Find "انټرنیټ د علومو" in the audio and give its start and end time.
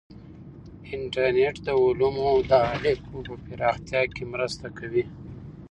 0.95-2.29